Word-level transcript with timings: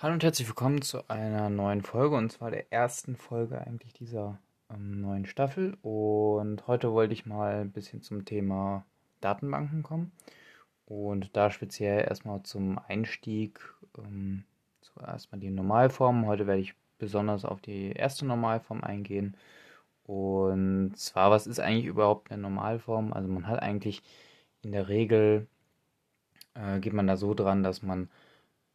Hallo 0.00 0.14
und 0.14 0.22
herzlich 0.22 0.46
willkommen 0.46 0.80
zu 0.80 1.10
einer 1.10 1.50
neuen 1.50 1.82
Folge 1.82 2.14
und 2.14 2.30
zwar 2.30 2.52
der 2.52 2.72
ersten 2.72 3.16
Folge 3.16 3.60
eigentlich 3.60 3.92
dieser 3.92 4.38
ähm, 4.72 5.00
neuen 5.00 5.26
Staffel. 5.26 5.76
Und 5.82 6.68
heute 6.68 6.92
wollte 6.92 7.14
ich 7.14 7.26
mal 7.26 7.62
ein 7.62 7.72
bisschen 7.72 8.00
zum 8.00 8.24
Thema 8.24 8.86
Datenbanken 9.20 9.82
kommen 9.82 10.12
und 10.86 11.36
da 11.36 11.50
speziell 11.50 12.06
erstmal 12.08 12.44
zum 12.44 12.78
Einstieg 12.86 13.58
ähm, 13.98 14.44
zuerst 14.82 15.32
mal 15.32 15.38
die 15.38 15.50
Normalform. 15.50 16.26
Heute 16.26 16.46
werde 16.46 16.60
ich 16.60 16.76
besonders 17.00 17.44
auf 17.44 17.60
die 17.60 17.90
erste 17.90 18.24
Normalform 18.24 18.84
eingehen. 18.84 19.36
Und 20.04 20.96
zwar, 20.96 21.32
was 21.32 21.48
ist 21.48 21.58
eigentlich 21.58 21.86
überhaupt 21.86 22.30
eine 22.30 22.42
Normalform? 22.42 23.12
Also 23.12 23.26
man 23.28 23.48
hat 23.48 23.60
eigentlich 23.60 24.04
in 24.62 24.70
der 24.70 24.88
Regel, 24.88 25.48
äh, 26.54 26.78
geht 26.78 26.92
man 26.92 27.08
da 27.08 27.16
so 27.16 27.34
dran, 27.34 27.64
dass 27.64 27.82
man 27.82 28.08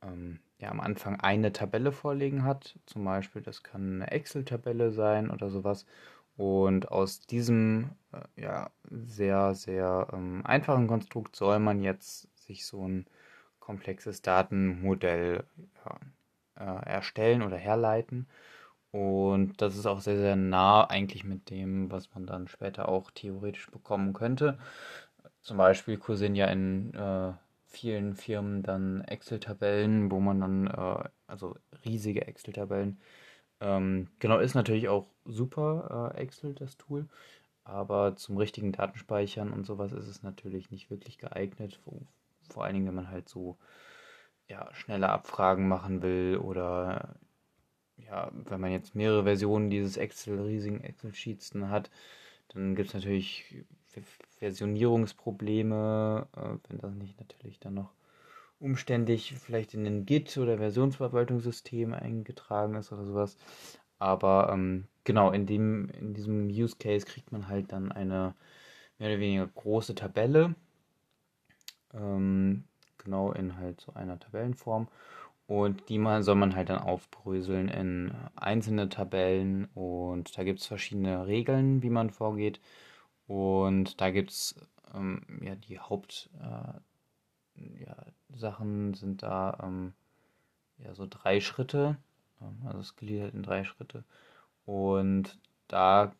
ähm, 0.05 0.39
ja 0.59 0.69
am 0.69 0.79
Anfang 0.79 1.19
eine 1.19 1.53
Tabelle 1.53 1.91
vorliegen 1.91 2.43
hat. 2.43 2.79
Zum 2.85 3.03
Beispiel, 3.05 3.41
das 3.41 3.63
kann 3.63 4.01
eine 4.01 4.11
Excel-Tabelle 4.11 4.91
sein 4.91 5.29
oder 5.29 5.49
sowas. 5.49 5.85
Und 6.35 6.91
aus 6.91 7.21
diesem 7.21 7.91
äh, 8.11 8.41
ja, 8.41 8.69
sehr, 8.89 9.53
sehr 9.55 10.07
ähm, 10.13 10.41
einfachen 10.45 10.87
Konstrukt 10.87 11.35
soll 11.35 11.59
man 11.59 11.81
jetzt 11.81 12.27
sich 12.45 12.65
so 12.65 12.87
ein 12.87 13.05
komplexes 13.59 14.21
Datenmodell 14.21 15.43
ja, 15.85 16.79
äh, 16.79 16.85
erstellen 16.89 17.43
oder 17.43 17.57
herleiten. 17.57 18.27
Und 18.91 19.61
das 19.61 19.75
ist 19.75 19.85
auch 19.87 20.01
sehr, 20.01 20.17
sehr 20.17 20.35
nah 20.35 20.85
eigentlich 20.85 21.23
mit 21.23 21.49
dem, 21.49 21.91
was 21.91 22.13
man 22.13 22.27
dann 22.27 22.47
später 22.47 22.89
auch 22.89 23.09
theoretisch 23.11 23.69
bekommen 23.71 24.13
könnte. 24.13 24.59
Zum 25.41 25.57
Beispiel 25.57 25.97
kursieren 25.97 26.35
ja 26.35 26.47
in 26.47 26.93
äh, 26.93 27.33
vielen 27.73 28.15
Firmen 28.15 28.63
dann 28.63 29.01
Excel-Tabellen, 29.01 30.11
wo 30.11 30.19
man 30.19 30.39
dann, 30.41 30.67
äh, 30.67 31.09
also 31.27 31.55
riesige 31.85 32.27
Excel-Tabellen, 32.27 32.99
ähm, 33.61 34.07
genau, 34.19 34.39
ist 34.39 34.55
natürlich 34.55 34.89
auch 34.89 35.07
super, 35.25 36.13
äh, 36.15 36.21
Excel, 36.21 36.53
das 36.53 36.77
Tool, 36.77 37.07
aber 37.63 38.15
zum 38.15 38.37
richtigen 38.37 38.71
Datenspeichern 38.71 39.53
und 39.53 39.65
sowas 39.65 39.93
ist 39.93 40.07
es 40.07 40.23
natürlich 40.23 40.71
nicht 40.71 40.89
wirklich 40.89 41.17
geeignet, 41.17 41.79
wo, 41.85 42.01
vor 42.49 42.65
allen 42.65 42.75
Dingen, 42.75 42.87
wenn 42.87 42.95
man 42.95 43.09
halt 43.09 43.29
so 43.29 43.57
ja, 44.49 44.69
schnelle 44.73 45.09
Abfragen 45.09 45.67
machen 45.67 46.01
will 46.01 46.37
oder 46.37 47.15
ja, 47.97 48.31
wenn 48.33 48.59
man 48.61 48.71
jetzt 48.71 48.95
mehrere 48.95 49.23
Versionen 49.23 49.69
dieses 49.69 49.97
Excel, 49.97 50.41
riesigen 50.41 50.81
Excel-Sheets 50.81 51.53
hat, 51.55 51.89
dann 52.53 52.75
gibt 52.75 52.89
es 52.89 52.93
natürlich 52.93 53.65
Versionierungsprobleme, 54.39 56.27
äh, 56.35 56.57
wenn 56.69 56.77
das 56.79 56.93
nicht 56.95 57.19
natürlich 57.19 57.59
dann 57.59 57.75
noch 57.75 57.93
umständlich 58.59 59.33
vielleicht 59.33 59.73
in 59.73 59.85
ein 59.85 60.05
Git 60.05 60.37
oder 60.37 60.57
Versionsverwaltungssystem 60.57 61.93
eingetragen 61.93 62.75
ist 62.75 62.91
oder 62.91 63.05
sowas. 63.05 63.37
Aber 63.99 64.49
ähm, 64.51 64.87
genau, 65.03 65.31
in, 65.31 65.45
dem, 65.45 65.89
in 65.89 66.13
diesem 66.13 66.47
Use 66.47 66.75
Case 66.77 67.05
kriegt 67.05 67.31
man 67.31 67.47
halt 67.47 67.71
dann 67.71 67.91
eine 67.91 68.35
mehr 68.97 69.09
oder 69.09 69.19
weniger 69.19 69.47
große 69.47 69.95
Tabelle. 69.95 70.55
Ähm, 71.93 72.63
genau 72.97 73.31
in 73.31 73.57
halt 73.57 73.81
so 73.81 73.93
einer 73.93 74.19
Tabellenform. 74.19 74.87
Und 75.45 75.89
die 75.89 75.97
mal 75.97 76.23
soll 76.23 76.35
man 76.35 76.55
halt 76.55 76.69
dann 76.69 76.79
aufbröseln 76.79 77.67
in 77.67 78.13
einzelne 78.35 78.89
Tabellen. 78.89 79.65
Und 79.73 80.37
da 80.37 80.43
gibt 80.43 80.59
es 80.59 80.67
verschiedene 80.67 81.27
Regeln, 81.27 81.81
wie 81.83 81.89
man 81.89 82.09
vorgeht. 82.09 82.61
Und 83.27 83.99
da 84.01 84.09
gibt 84.09 84.31
es 84.31 84.55
ähm, 84.93 85.21
ja 85.41 85.55
die 85.55 85.79
Hauptsachen 85.79 86.81
äh, 87.55 87.85
ja, 87.85 88.95
sind 88.95 89.23
da 89.23 89.57
ähm, 89.61 89.93
ja 90.77 90.93
so 90.93 91.07
drei 91.09 91.39
Schritte. 91.41 91.97
Also 92.65 92.79
es 92.79 92.95
gliedert 92.95 93.33
in 93.33 93.43
drei 93.43 93.63
Schritte. 93.63 94.03
Und 94.65 95.37
da 95.67 96.13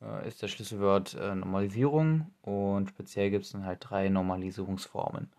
äh, 0.00 0.28
ist 0.28 0.42
das 0.42 0.50
Schlüsselwort 0.50 1.14
äh, 1.14 1.34
Normalisierung 1.34 2.32
und 2.42 2.88
speziell 2.88 3.30
gibt 3.30 3.44
es 3.44 3.52
dann 3.52 3.64
halt 3.64 3.78
drei 3.80 4.08
Normalisierungsformen. 4.08 5.30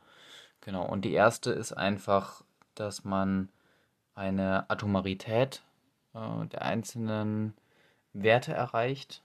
Genau, 0.62 0.86
und 0.86 1.06
die 1.06 1.14
erste 1.14 1.52
ist 1.52 1.74
einfach, 1.74 2.44
dass 2.80 3.04
man 3.04 3.50
eine 4.16 4.70
Atomarität 4.70 5.64
äh, 6.14 6.46
der 6.48 6.64
einzelnen 6.64 7.54
Werte 8.14 8.54
erreicht. 8.54 9.24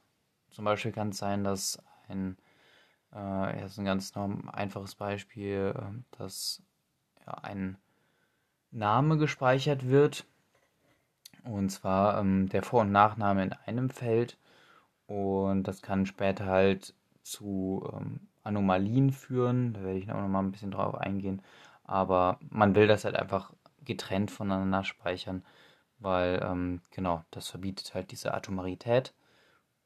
Zum 0.51 0.65
Beispiel 0.65 0.93
kann 0.93 1.11
es 1.11 1.19
sein, 1.19 1.45
dass 1.45 1.83
ein, 2.09 2.37
äh, 3.15 3.65
ist 3.65 3.79
ein 3.79 3.85
ganz 3.85 4.13
einfaches 4.53 4.95
Beispiel, 4.95 5.75
äh, 5.77 6.17
dass 6.19 6.63
ja, 7.27 7.35
ein 7.35 7.79
Name 8.71 9.17
gespeichert 9.19 9.87
wird. 9.87 10.27
Und 11.45 11.71
zwar 11.71 12.19
ähm, 12.19 12.49
der 12.49 12.63
Vor- 12.63 12.83
und 12.83 12.93
Nachname 12.93 13.43
in 13.43 13.53
einem 13.53 13.91
Feld. 13.91 14.39
Und 15.07 15.65
das 15.65 15.83
kann 15.83 16.07
später 16.07 16.47
halt 16.47 16.95
zu 17.23 17.89
ähm, 17.93 18.29
Anomalien 18.43 19.11
führen. 19.11 19.73
Da 19.75 19.83
werde 19.83 19.99
ich 19.99 20.07
noch 20.07 20.29
mal 20.29 20.41
ein 20.41 20.53
bisschen 20.53 20.71
drauf 20.71 20.95
eingehen. 20.95 21.43
Aber 21.93 22.39
man 22.49 22.75
will 22.75 22.87
das 22.87 23.05
halt 23.05 23.17
einfach 23.17 23.53
getrennt 23.85 24.31
voneinander 24.31 24.83
speichern, 24.83 25.45
weil 25.99 26.41
ähm, 26.43 26.81
genau, 26.91 27.23
das 27.31 27.49
verbietet 27.51 27.93
halt 27.95 28.13
diese 28.13 28.33
Atomarität. 28.33 29.13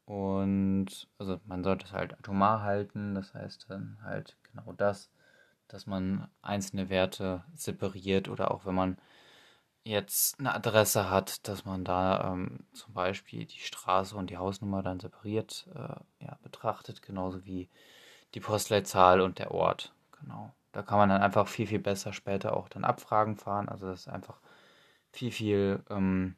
Und 0.05 1.09
also 1.19 1.41
man 1.47 1.65
sollte 1.65 1.85
es 1.85 1.91
halt 1.91 2.13
atomar 2.13 2.61
halten, 2.63 3.13
das 3.13 3.33
heißt 3.33 3.65
dann 3.69 3.97
halt 4.03 4.37
genau 4.43 4.71
das, 4.71 5.09
dass 5.67 5.85
man 5.85 6.29
einzelne 6.41 6.89
Werte 6.89 7.43
separiert 7.55 8.29
oder 8.29 8.51
auch 8.51 8.65
wenn 8.65 8.75
man 8.75 8.97
jetzt 9.83 10.39
eine 10.39 10.55
Adresse 10.55 11.09
hat, 11.09 11.45
dass 11.49 11.65
man 11.65 11.83
da 11.83 12.31
ähm, 12.31 12.61
zum 12.71 12.93
Beispiel 12.93 13.45
die 13.45 13.59
Straße 13.59 14.15
und 14.15 14.29
die 14.29 14.37
Hausnummer 14.37 14.81
dann 14.81 15.01
separiert 15.01 15.67
äh, 15.75 16.25
ja, 16.25 16.37
betrachtet, 16.41 17.01
genauso 17.01 17.43
wie 17.45 17.67
die 18.33 18.39
Postleitzahl 18.39 19.19
und 19.19 19.39
der 19.39 19.51
Ort. 19.51 19.93
Genau. 20.21 20.53
Da 20.77 20.83
kann 20.83 20.99
man 20.99 21.09
dann 21.09 21.23
einfach 21.23 21.47
viel, 21.47 21.65
viel 21.65 21.79
besser 21.79 22.13
später 22.13 22.55
auch 22.55 22.69
dann 22.69 22.83
Abfragen 22.83 23.35
fahren. 23.35 23.67
Also 23.67 23.87
das 23.87 24.01
ist 24.01 24.09
einfach 24.09 24.39
viel, 25.11 25.31
viel 25.31 25.83
ähm, 25.89 26.35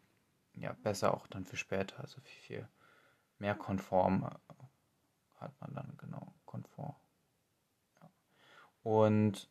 ja, 0.54 0.72
besser 0.82 1.14
auch 1.14 1.28
dann 1.28 1.44
für 1.44 1.58
später. 1.58 2.00
Also 2.00 2.22
viel, 2.22 2.42
viel 2.42 2.70
mehr 3.38 3.54
konform 3.54 4.24
äh, 4.24 5.42
hat 5.42 5.52
man 5.60 5.74
dann, 5.74 5.94
genau, 5.98 6.34
konform. 6.46 6.96
Ja. 8.02 8.10
Und 8.84 9.50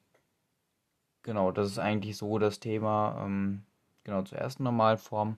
genau, 1.23 1.53
das 1.53 1.67
ist 1.67 1.79
eigentlich 1.79 2.17
so 2.17 2.39
das 2.39 2.59
Thema, 2.59 3.25
ähm, 3.27 3.67
genau, 4.05 4.23
zur 4.23 4.39
ersten 4.39 4.63
Normalform. 4.63 5.37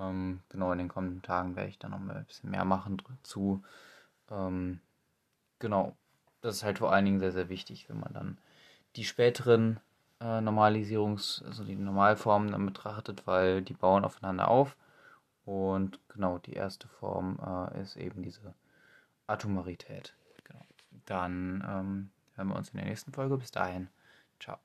Ähm, 0.00 0.40
genau, 0.48 0.72
in 0.72 0.78
den 0.78 0.88
kommenden 0.88 1.22
Tagen 1.22 1.54
werde 1.54 1.70
ich 1.70 1.78
dann 1.78 1.92
noch 1.92 2.00
mal 2.00 2.16
ein 2.16 2.26
bisschen 2.26 2.50
mehr 2.50 2.64
machen 2.64 3.00
dazu. 3.08 3.62
Ähm, 4.32 4.80
genau, 5.60 5.96
das 6.40 6.56
ist 6.56 6.64
halt 6.64 6.80
vor 6.80 6.92
allen 6.92 7.04
Dingen 7.04 7.20
sehr, 7.20 7.30
sehr 7.30 7.48
wichtig, 7.48 7.88
wenn 7.88 8.00
man 8.00 8.12
dann 8.12 8.38
die 8.96 9.04
späteren 9.04 9.80
äh, 10.20 10.40
Normalisierungs-, 10.40 11.44
also 11.44 11.64
die 11.64 11.76
Normalformen 11.76 12.52
dann 12.52 12.66
betrachtet, 12.66 13.26
weil 13.26 13.62
die 13.62 13.74
bauen 13.74 14.04
aufeinander 14.04 14.48
auf. 14.48 14.76
Und 15.44 16.00
genau, 16.08 16.38
die 16.38 16.54
erste 16.54 16.88
Form 16.88 17.38
äh, 17.44 17.82
ist 17.82 17.96
eben 17.96 18.22
diese 18.22 18.54
Atomarität. 19.26 20.14
Genau. 20.44 20.64
Dann 21.06 21.64
ähm, 21.68 22.10
hören 22.36 22.48
wir 22.48 22.56
uns 22.56 22.70
in 22.70 22.78
der 22.78 22.86
nächsten 22.88 23.12
Folge. 23.12 23.36
Bis 23.36 23.50
dahin. 23.50 23.88
Ciao. 24.40 24.58